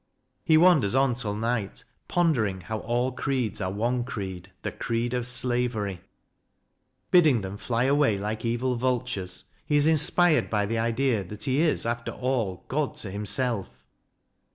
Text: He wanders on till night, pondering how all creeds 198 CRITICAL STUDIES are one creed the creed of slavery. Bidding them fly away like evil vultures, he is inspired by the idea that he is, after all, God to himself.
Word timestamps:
He 0.43 0.57
wanders 0.57 0.95
on 0.95 1.13
till 1.13 1.35
night, 1.35 1.83
pondering 2.07 2.61
how 2.61 2.79
all 2.79 3.11
creeds 3.11 3.61
198 3.61 3.69
CRITICAL 3.69 3.71
STUDIES 3.77 3.77
are 3.77 3.79
one 3.79 4.03
creed 4.03 4.51
the 4.63 4.71
creed 4.71 5.13
of 5.13 5.27
slavery. 5.27 6.01
Bidding 7.11 7.41
them 7.41 7.55
fly 7.55 7.83
away 7.83 8.17
like 8.17 8.43
evil 8.43 8.75
vultures, 8.77 9.43
he 9.63 9.77
is 9.77 9.85
inspired 9.85 10.49
by 10.49 10.65
the 10.65 10.79
idea 10.79 11.23
that 11.25 11.43
he 11.43 11.61
is, 11.61 11.85
after 11.85 12.09
all, 12.13 12.65
God 12.67 12.95
to 12.95 13.11
himself. 13.11 13.83